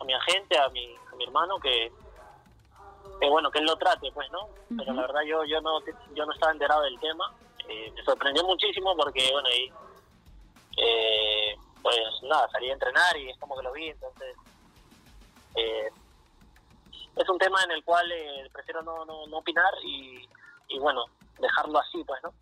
a 0.00 0.04
mi 0.04 0.14
agente, 0.14 0.56
a 0.56 0.68
mi, 0.68 0.94
a 1.12 1.16
mi 1.16 1.24
hermano, 1.24 1.58
que, 1.58 1.90
que 3.20 3.28
bueno, 3.28 3.50
que 3.50 3.58
él 3.58 3.64
lo 3.64 3.76
trate, 3.76 4.12
pues, 4.12 4.30
¿no? 4.30 4.48
Pero 4.78 4.92
la 4.92 5.02
verdad 5.02 5.22
yo, 5.26 5.44
yo, 5.46 5.60
no, 5.62 5.80
yo 6.14 6.26
no 6.26 6.32
estaba 6.32 6.52
enterado 6.52 6.82
del 6.82 7.00
tema. 7.00 7.32
Eh, 7.68 7.92
me 7.92 8.04
sorprendió 8.04 8.44
muchísimo 8.44 8.96
porque, 8.96 9.28
bueno, 9.32 9.48
ahí, 9.48 9.72
eh, 10.80 11.56
pues 11.82 11.98
nada, 12.28 12.48
salí 12.52 12.70
a 12.70 12.74
entrenar 12.74 13.16
y 13.16 13.30
es 13.30 13.38
como 13.38 13.56
que 13.56 13.62
lo 13.62 13.72
vi, 13.72 13.88
entonces... 13.88 14.36
es 17.16 17.28
un 17.28 17.38
tema 17.38 17.62
en 17.64 17.72
el 17.72 17.84
cual 17.84 18.06
prefiero 18.52 18.82
no, 18.82 19.04
no, 19.04 19.26
no 19.26 19.38
opinar 19.38 19.72
y, 19.84 20.26
y 20.68 20.78
bueno, 20.78 21.04
dejarlo 21.38 21.78
así, 21.78 22.02
pues, 22.04 22.20
¿no? 22.22 22.32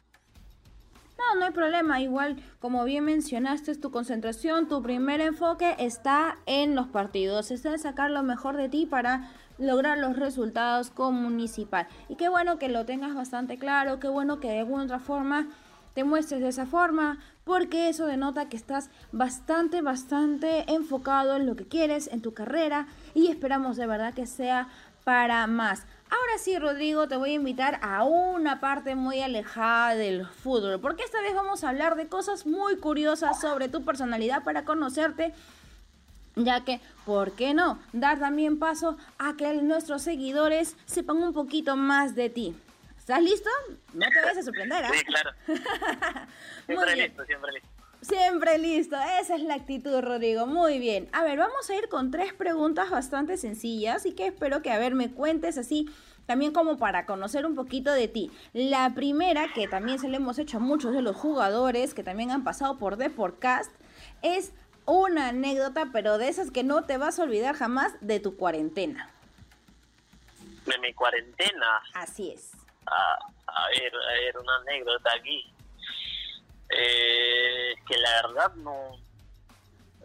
No, 1.18 1.35
no 1.35 1.47
hay 1.47 1.50
problema. 1.50 2.00
Igual, 2.00 2.37
como 2.61 2.85
bien 2.85 3.04
mencionaste, 3.04 3.75
tu 3.76 3.90
concentración, 3.90 4.68
tu 4.68 4.83
primer 4.83 5.21
enfoque 5.21 5.75
está 5.78 6.38
en 6.47 6.76
los 6.76 6.87
partidos. 6.87 7.50
Está 7.50 7.71
en 7.71 7.78
sacar 7.80 8.11
lo 8.11 8.23
mejor 8.23 8.57
de 8.57 8.68
ti 8.68 8.87
para 8.87 9.33
lograr 9.59 9.99
los 9.99 10.16
resultados 10.16 10.90
con 10.90 11.14
Municipal. 11.14 11.88
Y 12.09 12.14
qué 12.14 12.28
bueno 12.28 12.59
que 12.59 12.68
lo 12.68 12.87
tengas 12.87 13.14
bastante 13.16 13.59
claro, 13.59 13.99
qué 13.99 14.09
bueno 14.09 14.38
que 14.38 14.49
de 14.49 14.61
alguna 14.61 14.85
otra 14.85 15.00
forma 15.00 15.49
te 15.98 16.04
muestres 16.04 16.40
de 16.40 16.46
esa 16.46 16.64
forma, 16.64 17.18
porque 17.42 17.88
eso 17.88 18.06
denota 18.06 18.48
que 18.48 18.56
estás 18.56 18.88
bastante, 19.10 19.82
bastante 19.82 20.64
enfocado 20.72 21.34
en 21.34 21.44
lo 21.44 21.56
que 21.56 21.66
quieres, 21.66 22.06
en 22.12 22.22
tu 22.22 22.34
carrera, 22.34 22.86
y 23.14 23.26
esperamos 23.26 23.76
de 23.76 23.88
verdad 23.88 24.14
que 24.14 24.24
sea 24.24 24.68
para 25.02 25.44
más. 25.48 25.82
Ahora 26.08 26.38
sí, 26.38 26.56
Rodrigo, 26.56 27.08
te 27.08 27.16
voy 27.16 27.30
a 27.30 27.34
invitar 27.34 27.80
a 27.82 28.04
una 28.04 28.60
parte 28.60 28.94
muy 28.94 29.20
alejada 29.22 29.96
del 29.96 30.24
fútbol, 30.24 30.78
porque 30.78 31.02
esta 31.02 31.20
vez 31.20 31.34
vamos 31.34 31.64
a 31.64 31.70
hablar 31.70 31.96
de 31.96 32.06
cosas 32.06 32.46
muy 32.46 32.76
curiosas 32.76 33.40
sobre 33.40 33.68
tu 33.68 33.84
personalidad 33.84 34.44
para 34.44 34.64
conocerte, 34.64 35.34
ya 36.36 36.60
que, 36.60 36.80
¿por 37.04 37.32
qué 37.32 37.54
no? 37.54 37.80
Dar 37.92 38.20
también 38.20 38.60
paso 38.60 38.96
a 39.18 39.36
que 39.36 39.52
nuestros 39.54 40.02
seguidores 40.02 40.76
sepan 40.86 41.16
un 41.16 41.32
poquito 41.32 41.74
más 41.74 42.14
de 42.14 42.30
ti. 42.30 42.54
¿Estás 43.08 43.22
listo? 43.22 43.48
No 43.94 44.06
te 44.10 44.20
vayas 44.20 44.36
a 44.36 44.42
sorprender, 44.42 44.84
¿eh? 44.84 44.88
Sí, 44.92 45.04
claro. 45.06 45.30
siempre 46.66 46.96
listo, 46.96 47.24
siempre 47.24 47.52
listo. 47.52 47.68
Siempre 48.02 48.58
listo, 48.58 48.96
esa 49.18 49.34
es 49.34 49.42
la 49.44 49.54
actitud, 49.54 49.98
Rodrigo. 50.02 50.44
Muy 50.44 50.78
bien. 50.78 51.08
A 51.12 51.24
ver, 51.24 51.38
vamos 51.38 51.70
a 51.70 51.74
ir 51.74 51.88
con 51.88 52.10
tres 52.10 52.34
preguntas 52.34 52.90
bastante 52.90 53.38
sencillas 53.38 54.04
y 54.04 54.12
que 54.12 54.26
espero 54.26 54.60
que, 54.60 54.70
a 54.70 54.78
ver, 54.78 54.94
me 54.94 55.10
cuentes 55.10 55.56
así 55.56 55.88
también 56.26 56.52
como 56.52 56.76
para 56.76 57.06
conocer 57.06 57.46
un 57.46 57.54
poquito 57.54 57.92
de 57.92 58.08
ti. 58.08 58.30
La 58.52 58.94
primera, 58.94 59.54
que 59.54 59.66
también 59.68 59.98
se 59.98 60.10
le 60.10 60.16
hemos 60.16 60.38
hecho 60.38 60.58
a 60.58 60.60
muchos 60.60 60.92
de 60.92 61.00
los 61.00 61.16
jugadores 61.16 61.94
que 61.94 62.04
también 62.04 62.30
han 62.30 62.44
pasado 62.44 62.76
por 62.76 62.98
Deportcast, 62.98 63.72
es 64.20 64.52
una 64.84 65.28
anécdota, 65.28 65.88
pero 65.94 66.18
de 66.18 66.28
esas 66.28 66.50
que 66.50 66.62
no 66.62 66.84
te 66.84 66.98
vas 66.98 67.18
a 67.18 67.22
olvidar 67.22 67.54
jamás 67.54 67.94
de 68.02 68.20
tu 68.20 68.36
cuarentena. 68.36 69.08
De 70.66 70.76
mi 70.80 70.92
cuarentena. 70.92 71.80
Así 71.94 72.32
es. 72.32 72.50
Ah, 72.90 73.18
a 73.47 73.68
ver, 73.68 73.92
a 73.95 74.12
ver, 74.12 74.38
una 74.38 74.57
anécdota 74.57 75.11
aquí. 75.18 75.52
Eh, 76.71 77.75
que 77.87 77.97
la 77.97 78.23
verdad 78.23 78.54
no, 78.57 78.99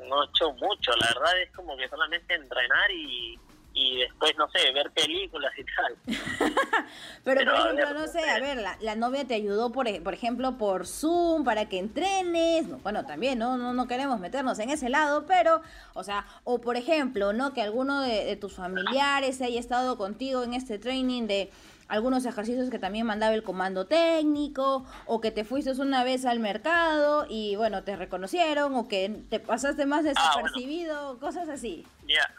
no 0.07 0.23
he 0.23 0.27
hecho 0.27 0.53
mucho, 0.53 0.91
la 0.97 1.07
verdad 1.07 1.41
es 1.41 1.51
como 1.51 1.75
que 1.75 1.89
solamente 1.89 2.35
entrenar 2.35 2.91
y, 2.91 3.37
y 3.73 3.99
después, 3.99 4.33
no 4.37 4.47
sé, 4.49 4.71
ver 4.71 4.89
películas 4.91 5.51
y 5.57 5.65
tal. 5.65 5.97
Pero, 7.23 7.51
por 7.51 7.59
ejemplo, 7.59 7.93
no 7.93 8.07
sé, 8.07 8.29
a 8.29 8.39
ver, 8.39 8.57
la, 8.57 8.77
la 8.79 8.95
novia 8.95 9.25
te 9.25 9.33
ayudó, 9.33 9.71
por, 9.71 10.03
por 10.03 10.13
ejemplo, 10.13 10.57
por 10.57 10.87
Zoom 10.87 11.43
para 11.43 11.67
que 11.67 11.79
entrenes. 11.79 12.69
Bueno, 12.83 13.05
también, 13.05 13.39
¿no? 13.39 13.57
¿no? 13.57 13.73
No 13.73 13.87
queremos 13.87 14.19
meternos 14.19 14.59
en 14.59 14.69
ese 14.69 14.89
lado, 14.89 15.25
pero, 15.25 15.61
o 15.93 16.03
sea, 16.03 16.25
o 16.43 16.61
por 16.61 16.77
ejemplo, 16.77 17.33
¿no? 17.33 17.53
Que 17.53 17.61
alguno 17.61 18.01
de, 18.01 18.25
de 18.25 18.35
tus 18.35 18.53
familiares 18.53 19.41
haya 19.41 19.59
estado 19.59 19.97
contigo 19.97 20.43
en 20.43 20.53
este 20.53 20.79
training 20.79 21.27
de 21.27 21.51
algunos 21.87 22.25
ejercicios 22.25 22.69
que 22.69 22.79
también 22.79 23.05
mandaba 23.05 23.33
el 23.33 23.43
comando 23.43 23.87
técnico, 23.87 24.85
o 25.05 25.21
que 25.21 25.31
te 25.31 25.43
fuiste 25.43 25.71
una 25.71 26.03
vez 26.03 26.25
al 26.25 26.39
mercado 26.39 27.25
y 27.29 27.55
bueno, 27.55 27.83
te 27.83 27.95
reconocieron, 27.95 28.75
o 28.75 28.87
que 28.87 29.23
te 29.29 29.39
pasaste 29.39 29.85
más 29.85 30.05
ah, 30.05 30.09
desapercibido, 30.09 31.19
cosas 31.19 31.49
así. 31.49 31.85
Ya, 32.07 32.33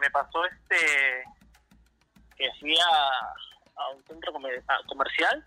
me, 0.00 0.10
pasó 0.10 0.44
este, 0.44 1.24
que 2.36 2.48
fui 2.58 2.76
a, 2.78 3.92
un 3.94 4.04
centro 4.04 4.32
comercial 4.86 5.44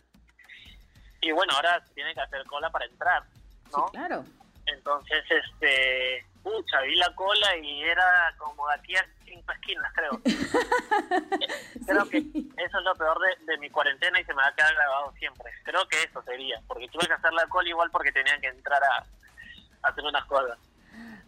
y 1.22 1.32
bueno, 1.32 1.53
ahora 1.56 1.84
tiene 1.94 2.13
que 2.13 2.22
hacer 2.22 2.44
cola 2.46 2.70
para 2.72 2.86
entrar, 2.86 3.24
¿no? 3.72 3.86
claro. 3.88 4.25
Entonces, 4.65 5.24
este, 5.30 6.25
pucha, 6.43 6.81
vi 6.81 6.95
la 6.95 7.13
cola 7.15 7.57
y 7.57 7.83
era 7.83 8.33
como 8.38 8.67
de 8.67 8.73
aquí 8.75 8.95
a 8.95 9.05
cinco 9.25 9.51
esquinas, 9.53 9.91
creo. 9.93 10.21
creo 11.88 12.09
que 12.09 12.17
eso 12.17 12.77
es 12.77 12.83
lo 12.83 12.95
peor 12.95 13.17
de, 13.45 13.57
mi 13.57 13.69
cuarentena 13.69 14.19
y 14.19 14.25
se 14.25 14.33
me 14.33 14.41
va 14.41 14.50
a 14.50 14.55
quedar 14.55 14.75
grabado 14.75 15.13
siempre. 15.17 15.51
Creo 15.63 15.88
que 15.88 16.03
eso 16.03 16.21
sería, 16.23 16.62
porque 16.67 16.88
tuve 16.89 17.07
que 17.07 17.13
hacer 17.13 17.33
la 17.33 17.47
cola 17.47 17.69
igual 17.69 17.89
porque 17.91 18.12
tenían 18.12 18.39
que 18.41 18.47
entrar 18.47 18.81
a, 18.83 19.88
hacer 19.88 20.03
unas 20.03 20.25
cosas. 20.25 20.57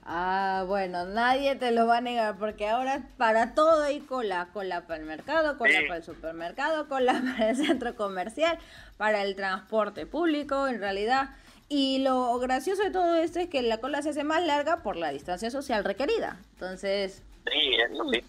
Ah, 0.08 0.64
bueno, 0.68 1.06
nadie 1.06 1.56
te 1.56 1.72
lo 1.72 1.88
va 1.88 1.98
a 1.98 2.02
negar 2.02 2.38
porque 2.38 2.70
ahora 2.70 3.02
para 3.18 3.56
todo 3.56 3.84
hay 3.84 4.02
cola, 4.02 4.50
cola 4.54 4.82
para 4.82 5.00
el 5.00 5.06
mercado, 5.06 5.58
cola 5.58 5.80
para 5.88 5.98
el 5.98 6.04
supermercado, 6.04 6.88
cola 6.88 7.14
para 7.38 7.50
el 7.50 7.56
centro 7.56 7.96
comercial, 7.96 8.60
para 8.98 9.24
el 9.24 9.36
transporte 9.36 10.06
público, 10.06 10.68
en 10.68 10.80
realidad 10.80 11.30
y 11.68 12.00
lo 12.00 12.38
gracioso 12.40 12.84
de 12.84 12.92
todo 12.92 13.16
esto 13.16 13.40
es 13.40 13.50
que 13.50 13.62
la 13.62 13.80
cola 13.80 14.02
se 14.02 14.10
hace 14.10 14.24
más 14.24 14.44
larga 14.44 14.84
por 14.84 14.98
la 14.98 15.10
distancia 15.10 15.50
social 15.50 15.84
requerida. 15.84 16.38
Entonces... 16.54 17.24
Sí, 17.52 17.76
eso 17.76 18.10
sí. 18.12 18.24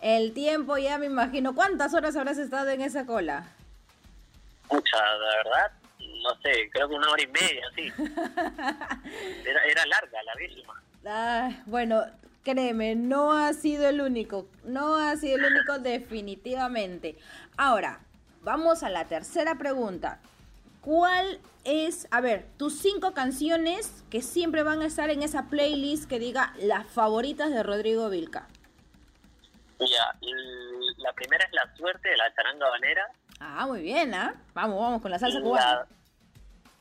El 0.00 0.32
tiempo 0.32 0.76
ya 0.78 0.98
me 0.98 1.06
imagino. 1.06 1.54
¿Cuántas 1.54 1.94
horas 1.94 2.16
habrás 2.16 2.38
estado 2.38 2.70
en 2.70 2.80
esa 2.80 3.06
cola? 3.06 3.46
Mucha, 4.70 4.96
la 4.96 5.36
verdad. 5.36 5.72
No 6.00 6.30
sé, 6.42 6.70
creo 6.72 6.88
que 6.88 6.94
una 6.94 7.10
hora 7.10 7.22
y 7.22 7.26
media, 7.28 7.64
sí. 7.74 7.92
era, 9.48 9.64
era 9.64 9.86
larga, 9.86 10.22
larguísima. 10.24 10.82
Ah, 11.06 11.50
bueno, 11.66 12.04
créeme, 12.42 12.96
no 12.96 13.32
ha 13.32 13.52
sido 13.52 13.88
el 13.88 14.00
único. 14.00 14.48
No 14.64 14.96
ha 14.96 15.16
sido 15.16 15.36
el 15.36 15.44
único 15.44 15.78
definitivamente. 15.78 17.16
Ahora, 17.56 18.00
vamos 18.42 18.82
a 18.82 18.88
la 18.88 19.04
tercera 19.04 19.56
pregunta. 19.56 20.20
¿Cuál 20.82 21.38
es, 21.64 22.08
a 22.10 22.20
ver, 22.20 22.44
tus 22.58 22.76
cinco 22.80 23.14
canciones 23.14 24.04
que 24.10 24.20
siempre 24.20 24.64
van 24.64 24.82
a 24.82 24.86
estar 24.86 25.10
en 25.10 25.22
esa 25.22 25.48
playlist 25.48 26.08
que 26.08 26.18
diga 26.18 26.52
las 26.58 26.86
favoritas 26.88 27.50
de 27.50 27.62
Rodrigo 27.62 28.10
Vilca? 28.10 28.48
Ya, 29.78 30.18
la 30.98 31.12
primera 31.12 31.44
es 31.44 31.52
La 31.52 31.72
Suerte 31.76 32.08
de 32.08 32.16
la 32.16 32.34
charanga 32.34 32.68
banera. 32.68 33.08
Ah, 33.38 33.66
muy 33.66 33.82
bien, 33.82 34.12
¿ah? 34.12 34.34
Vamos, 34.54 34.80
vamos 34.80 35.02
con 35.02 35.12
la 35.12 35.18
salsa 35.20 35.40
cubana. 35.40 35.86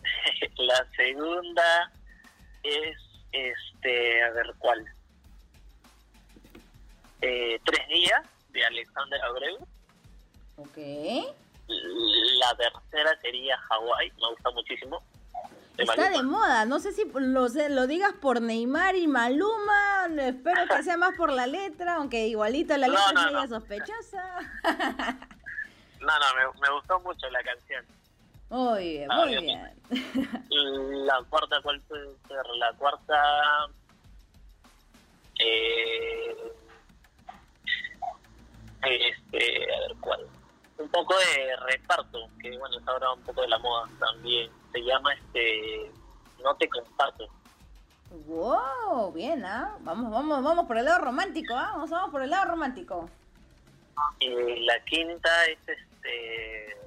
La, 0.57 0.85
segunda 0.95 1.91
es, 2.63 2.97
este, 3.31 4.23
a 4.23 4.31
ver, 4.31 4.53
¿cuál? 4.57 4.83
Eh, 7.21 7.59
Tres 7.63 7.87
días 7.87 8.21
de 8.49 8.65
Alexander 8.65 9.21
Abreu. 9.21 9.57
Ok. 10.57 11.35
La 12.39 12.55
tercera 12.55 13.19
sería 13.21 13.57
Hawái, 13.57 14.11
me 14.11 14.29
gusta 14.29 14.51
muchísimo. 14.51 15.01
Está 15.77 16.09
de 16.09 16.21
moda, 16.21 16.65
no 16.65 16.79
sé 16.79 16.91
si 16.91 17.05
lo, 17.05 17.47
lo 17.47 17.87
digas 17.87 18.13
por 18.21 18.41
Neymar 18.41 18.95
y 18.95 19.07
Maluma, 19.07 20.07
espero 20.19 20.67
que 20.67 20.83
sea 20.83 20.97
más 20.97 21.15
por 21.15 21.31
la 21.31 21.47
letra, 21.47 21.95
aunque 21.95 22.27
igualito 22.27 22.75
la 22.77 22.87
letra 22.87 23.05
es 23.07 23.25
media 23.25 23.47
sospechosa. 23.47 24.23
no, 26.01 26.07
no, 26.19 26.53
me, 26.59 26.69
gustó 26.69 26.99
mucho 26.99 27.29
la 27.29 27.41
canción. 27.43 27.85
Muy 28.49 28.89
bien, 28.89 29.07
muy 29.07 29.37
bien. 29.37 29.71
La 31.05 31.23
cuarta, 31.29 31.61
¿cuál 31.63 31.81
puede 31.81 32.15
ser? 32.27 32.45
La 32.57 32.73
cuarta... 32.73 33.23
Eh, 35.39 36.53
este, 38.83 39.73
a 39.73 39.79
ver, 39.79 39.95
¿cuál? 40.01 40.27
Un 40.81 40.89
poco 40.89 41.15
de 41.17 41.55
reparto, 41.57 42.27
que 42.41 42.57
bueno, 42.57 42.77
está 42.77 42.91
ahora 42.91 43.13
un 43.13 43.21
poco 43.21 43.41
de 43.41 43.47
la 43.47 43.59
moda 43.59 43.87
también. 43.99 44.51
se 44.71 44.79
llama 44.83 45.13
este 45.13 45.91
No 46.43 46.55
te 46.55 46.67
constato. 46.69 47.27
Wow, 48.25 49.11
bien, 49.13 49.45
¿ah? 49.45 49.77
Vamos, 49.81 50.11
vamos, 50.11 50.43
vamos 50.43 50.65
por 50.65 50.77
el 50.77 50.85
lado 50.85 50.99
romántico, 51.05 51.55
¿ah? 51.55 51.71
Vamos, 51.73 51.89
vamos 51.89 52.11
por 52.11 52.21
el 52.21 52.29
lado 52.29 52.51
romántico. 52.51 53.09
Y 54.19 54.65
la 54.65 54.83
quinta 54.83 55.45
es 55.45 55.59
este. 55.59 56.77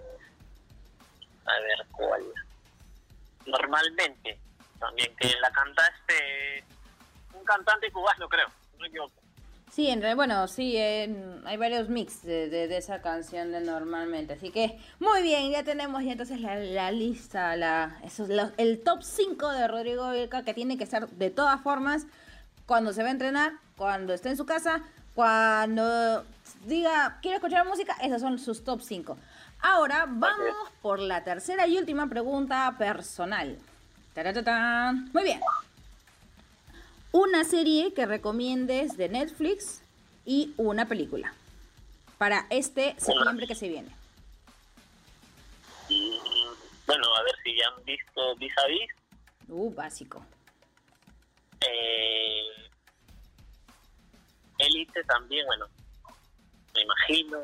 A 1.47 1.61
ver, 1.61 1.87
¿cuál? 1.93 2.23
Normalmente, 3.47 4.39
también, 4.79 5.15
que 5.17 5.35
la 5.41 5.51
canta 5.51 5.83
este. 5.87 6.65
Un 7.33 7.45
cantante 7.45 7.91
cubano, 7.91 8.29
creo, 8.29 8.49
no 8.49 8.79
me 8.81 8.89
equivoco. 8.89 9.24
Sí, 9.75 9.89
en 9.89 10.01
realidad, 10.01 10.15
bueno, 10.15 10.47
sí, 10.47 10.77
hay 10.79 11.57
varios 11.57 11.89
mix 11.89 12.23
de, 12.23 12.49
de, 12.49 12.77
esa 12.77 13.03
canción 13.03 13.51
de 13.51 13.61
normalmente. 13.61 14.35
Así 14.35 14.51
que, 14.51 14.79
muy 15.01 15.21
bien, 15.23 15.51
ya 15.51 15.65
tenemos 15.65 16.05
ya 16.05 16.13
entonces 16.13 16.41
la, 16.41 16.93
lista, 16.93 17.57
la, 17.57 17.99
eso, 18.05 18.25
el 18.57 18.85
top 18.85 19.03
5 19.03 19.51
de 19.51 19.67
Rodrigo 19.67 20.13
Vilca, 20.13 20.45
que 20.45 20.55
tiene 20.55 20.79
que 20.79 20.87
ser 20.87 21.09
de 21.09 21.31
todas 21.31 21.61
formas 21.61 22.07
cuando 22.67 22.93
se 22.93 23.03
va 23.03 23.09
a 23.09 23.13
entrenar, 23.13 23.55
cuando 23.77 24.15
esté 24.15 24.29
en 24.29 24.37
su 24.37 24.47
casa, 24.47 24.81
cuando 25.13 26.25
diga, 26.67 27.19
quiero 27.21 27.39
escuchar 27.39 27.67
música, 27.67 27.97
esos 28.01 28.21
son 28.21 28.39
sus 28.39 28.63
top 28.63 28.81
5. 28.81 29.19
Ahora 29.61 30.07
vamos 30.09 30.55
por 30.83 31.01
la 31.01 31.25
tercera 31.25 31.67
y 31.67 31.79
última 31.79 32.07
pregunta 32.09 32.77
personal. 32.79 33.59
Muy 35.13 35.25
bien 35.25 35.41
una 37.15 37.45
serie 37.45 37.95
que 37.95 38.07
recomiendes 38.07 38.97
de 38.97 39.09
Netflix 39.09 39.83
y 40.25 40.53
una 40.57 40.89
película 40.89 41.33
para 42.19 42.45
este 42.51 42.97
septiembre 42.99 43.47
que 43.47 43.55
se 43.55 43.69
viene. 43.69 43.89
Bueno, 46.89 47.15
a 47.15 47.23
ver 47.23 47.35
si 47.45 47.57
ya 47.57 47.69
han 47.69 47.85
visto 47.85 48.35
Vis 48.35 48.53
a 48.59 48.67
Vis. 48.67 48.91
Uh, 49.47 49.73
básico. 49.73 50.27
Eh, 51.61 52.69
Elite 54.59 55.05
también, 55.05 55.47
bueno, 55.47 55.67
me 56.75 56.83
imagino. 56.83 57.39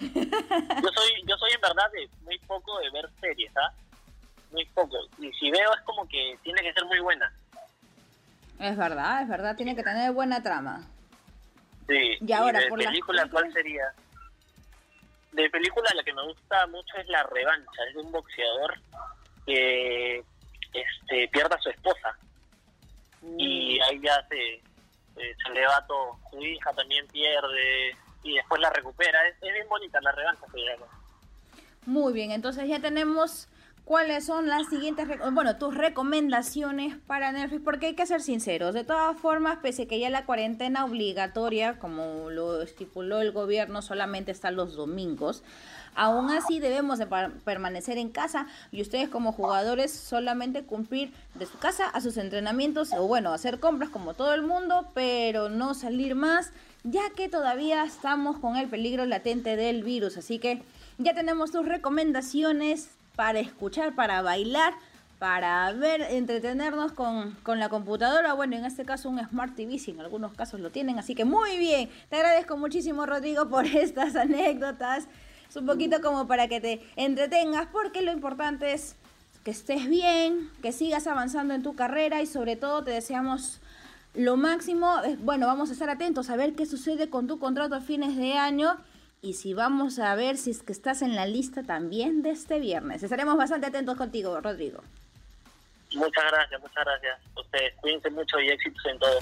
yo 0.00 0.90
soy 0.92 1.22
yo 1.24 1.36
soy 1.38 1.52
en 1.52 1.60
verdad 1.60 1.88
de 1.92 2.10
muy 2.24 2.38
poco 2.40 2.80
de 2.80 2.90
ver 2.90 3.08
series, 3.20 3.56
¿ah? 3.58 3.72
Muy 4.50 4.64
poco. 4.74 4.96
Y 5.20 5.32
si 5.34 5.52
veo 5.52 5.72
es 5.72 5.82
como 5.82 6.08
que 6.08 6.36
tiene 6.42 6.62
que 6.62 6.72
ser 6.72 6.84
muy 6.86 6.98
buena. 6.98 7.32
Es 8.58 8.76
verdad, 8.76 9.22
es 9.22 9.28
verdad, 9.28 9.56
tiene 9.56 9.76
que 9.76 9.82
tener 9.82 10.12
buena 10.12 10.42
trama. 10.42 10.86
Sí. 11.86 12.18
Y 12.20 12.32
ahora, 12.32 12.60
de 12.60 12.68
película, 12.68 13.28
¿cuál 13.30 13.52
sería? 13.52 13.92
De 15.32 15.48
película 15.50 15.90
la 15.94 16.02
que 16.02 16.12
me 16.12 16.24
gusta 16.24 16.66
mucho 16.66 16.96
es 16.98 17.08
La 17.08 17.22
Revancha, 17.22 17.84
es 17.88 17.94
de 17.94 18.00
un 18.00 18.12
boxeador 18.12 18.74
que 19.46 20.24
este, 20.72 21.28
pierde 21.28 21.54
a 21.54 21.62
su 21.62 21.70
esposa. 21.70 22.18
Y 23.22 23.78
mm. 23.78 23.82
ahí 23.84 24.00
ya 24.00 24.26
se, 24.28 24.62
se 25.14 25.52
le 25.52 25.66
va 25.66 25.86
todo. 25.86 26.18
Su 26.30 26.42
hija 26.42 26.72
también 26.72 27.06
pierde 27.08 27.96
y 28.22 28.34
después 28.34 28.60
la 28.60 28.70
recupera. 28.70 29.26
Es, 29.28 29.36
es 29.40 29.52
bien 29.52 29.68
bonita 29.68 30.00
La 30.00 30.12
Revancha, 30.12 30.46
se 30.52 30.58
llama. 30.58 30.86
Muy 31.86 32.12
bien, 32.12 32.32
entonces 32.32 32.68
ya 32.68 32.80
tenemos 32.80 33.48
cuáles 33.88 34.26
son 34.26 34.48
las 34.48 34.68
siguientes, 34.68 35.08
bueno, 35.32 35.56
tus 35.56 35.74
recomendaciones 35.74 36.94
para 37.06 37.32
Netflix, 37.32 37.62
porque 37.64 37.86
hay 37.86 37.94
que 37.94 38.04
ser 38.04 38.20
sinceros, 38.20 38.74
de 38.74 38.84
todas 38.84 39.16
formas, 39.18 39.60
pese 39.62 39.84
a 39.84 39.86
que 39.86 39.98
ya 39.98 40.10
la 40.10 40.26
cuarentena 40.26 40.84
obligatoria, 40.84 41.78
como 41.78 42.28
lo 42.28 42.60
estipuló 42.60 43.22
el 43.22 43.32
gobierno, 43.32 43.80
solamente 43.80 44.30
está 44.30 44.50
los 44.50 44.76
domingos, 44.76 45.42
aún 45.94 46.30
así 46.30 46.60
debemos 46.60 46.98
de 46.98 47.06
permanecer 47.46 47.96
en 47.96 48.10
casa 48.10 48.46
y 48.72 48.82
ustedes 48.82 49.08
como 49.08 49.32
jugadores 49.32 49.90
solamente 49.90 50.64
cumplir 50.64 51.10
de 51.36 51.46
su 51.46 51.56
casa 51.56 51.88
a 51.88 52.02
sus 52.02 52.18
entrenamientos 52.18 52.92
o 52.92 53.06
bueno, 53.06 53.32
hacer 53.32 53.58
compras 53.58 53.88
como 53.88 54.12
todo 54.12 54.34
el 54.34 54.42
mundo, 54.42 54.86
pero 54.92 55.48
no 55.48 55.72
salir 55.72 56.14
más, 56.14 56.52
ya 56.84 57.08
que 57.16 57.30
todavía 57.30 57.84
estamos 57.84 58.38
con 58.38 58.56
el 58.56 58.68
peligro 58.68 59.06
latente 59.06 59.56
del 59.56 59.82
virus, 59.82 60.18
así 60.18 60.38
que 60.38 60.62
ya 60.98 61.14
tenemos 61.14 61.52
tus 61.52 61.64
recomendaciones 61.64 62.97
para 63.18 63.40
escuchar, 63.40 63.96
para 63.96 64.22
bailar, 64.22 64.74
para 65.18 65.72
ver, 65.72 66.02
entretenernos 66.02 66.92
con, 66.92 67.32
con, 67.42 67.58
la 67.58 67.68
computadora. 67.68 68.32
Bueno, 68.34 68.54
en 68.54 68.64
este 68.64 68.84
caso 68.84 69.10
un 69.10 69.18
Smart 69.18 69.56
TV, 69.56 69.76
si 69.80 69.90
en 69.90 70.00
algunos 70.00 70.34
casos 70.34 70.60
lo 70.60 70.70
tienen. 70.70 71.00
Así 71.00 71.16
que 71.16 71.24
muy 71.24 71.58
bien. 71.58 71.90
Te 72.10 72.14
agradezco 72.14 72.56
muchísimo, 72.56 73.06
Rodrigo, 73.06 73.48
por 73.48 73.66
estas 73.66 74.14
anécdotas. 74.14 75.08
Es 75.48 75.56
un 75.56 75.66
poquito 75.66 76.00
como 76.00 76.28
para 76.28 76.46
que 76.46 76.60
te 76.60 76.80
entretengas, 76.94 77.66
porque 77.72 78.02
lo 78.02 78.12
importante 78.12 78.72
es 78.72 78.94
que 79.42 79.50
estés 79.50 79.88
bien, 79.88 80.48
que 80.62 80.70
sigas 80.70 81.08
avanzando 81.08 81.54
en 81.54 81.64
tu 81.64 81.74
carrera 81.74 82.22
y 82.22 82.26
sobre 82.26 82.54
todo 82.54 82.84
te 82.84 82.92
deseamos 82.92 83.58
lo 84.14 84.36
máximo. 84.36 84.94
Bueno, 85.24 85.48
vamos 85.48 85.70
a 85.70 85.72
estar 85.72 85.90
atentos 85.90 86.30
a 86.30 86.36
ver 86.36 86.54
qué 86.54 86.66
sucede 86.66 87.10
con 87.10 87.26
tu 87.26 87.40
contrato 87.40 87.74
a 87.74 87.80
fines 87.80 88.16
de 88.16 88.34
año 88.34 88.76
y 89.20 89.34
si 89.34 89.54
vamos 89.54 89.98
a 89.98 90.14
ver 90.14 90.36
si 90.36 90.50
es 90.50 90.62
que 90.62 90.72
estás 90.72 91.02
en 91.02 91.14
la 91.16 91.26
lista 91.26 91.62
también 91.62 92.22
de 92.22 92.30
este 92.30 92.60
viernes. 92.60 93.02
Estaremos 93.02 93.36
bastante 93.36 93.66
atentos 93.66 93.96
contigo, 93.96 94.40
Rodrigo. 94.40 94.82
Muchas 95.94 96.24
gracias, 96.30 96.60
muchas 96.60 96.84
gracias. 96.84 97.20
Ustedes 97.36 97.74
cuídense 97.80 98.10
mucho 98.10 98.38
y 98.40 98.48
éxitos 98.48 98.84
en 98.86 98.98
todo. 98.98 99.18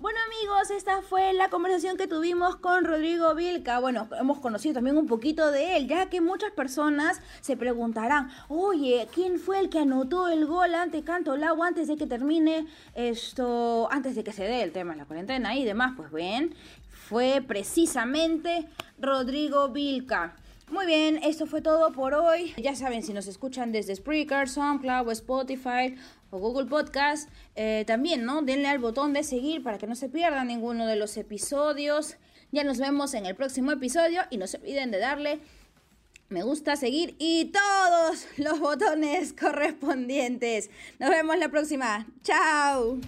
Bueno 0.00 0.18
amigos, 0.24 0.70
esta 0.70 1.02
fue 1.02 1.34
la 1.34 1.50
conversación 1.50 1.98
que 1.98 2.06
tuvimos 2.06 2.56
con 2.56 2.86
Rodrigo 2.86 3.34
Vilca. 3.34 3.80
Bueno, 3.80 4.08
hemos 4.18 4.38
conocido 4.38 4.72
también 4.72 4.96
un 4.96 5.06
poquito 5.06 5.50
de 5.50 5.76
él, 5.76 5.88
ya 5.88 6.08
que 6.08 6.22
muchas 6.22 6.52
personas 6.52 7.20
se 7.42 7.54
preguntarán, 7.58 8.30
oye, 8.48 9.08
¿quién 9.12 9.38
fue 9.38 9.60
el 9.60 9.68
que 9.68 9.80
anotó 9.80 10.28
el 10.28 10.46
gol 10.46 10.74
ante 10.74 11.04
Canto 11.04 11.36
Lago 11.36 11.64
antes 11.64 11.86
de 11.86 11.98
que 11.98 12.06
termine 12.06 12.66
esto, 12.94 13.92
antes 13.92 14.14
de 14.14 14.24
que 14.24 14.32
se 14.32 14.44
dé 14.44 14.62
el 14.62 14.72
tema 14.72 14.92
de 14.92 15.00
la 15.00 15.04
cuarentena 15.04 15.54
y 15.54 15.66
demás? 15.66 15.92
Pues 15.98 16.10
ven, 16.10 16.54
fue 16.88 17.44
precisamente 17.46 18.70
Rodrigo 18.98 19.68
Vilca. 19.68 20.34
Muy 20.70 20.86
bien, 20.86 21.20
esto 21.24 21.46
fue 21.46 21.62
todo 21.62 21.92
por 21.92 22.14
hoy. 22.14 22.54
Ya 22.56 22.74
saben, 22.74 23.02
si 23.02 23.12
nos 23.12 23.26
escuchan 23.26 23.72
desde 23.72 23.96
Spreaker, 23.96 24.48
SoundCloud, 24.48 25.10
Spotify 25.10 25.96
o 26.30 26.38
Google 26.38 26.66
Podcast, 26.66 27.28
eh, 27.56 27.84
también, 27.86 28.24
¿no? 28.24 28.42
Denle 28.42 28.68
al 28.68 28.78
botón 28.78 29.12
de 29.12 29.24
seguir 29.24 29.62
para 29.62 29.78
que 29.78 29.86
no 29.86 29.96
se 29.96 30.08
pierdan 30.08 30.46
ninguno 30.46 30.86
de 30.86 30.96
los 30.96 31.16
episodios. 31.16 32.16
Ya 32.52 32.64
nos 32.64 32.78
vemos 32.78 33.14
en 33.14 33.26
el 33.26 33.34
próximo 33.34 33.72
episodio 33.72 34.22
y 34.30 34.36
no 34.36 34.46
se 34.46 34.58
olviden 34.58 34.90
de 34.90 34.98
darle 34.98 35.40
me 36.30 36.44
gusta, 36.44 36.76
seguir 36.76 37.16
y 37.18 37.46
todos 37.46 38.26
los 38.36 38.60
botones 38.60 39.32
correspondientes. 39.38 40.70
Nos 41.00 41.10
vemos 41.10 41.36
la 41.38 41.48
próxima. 41.48 42.06
Chao. 42.22 43.00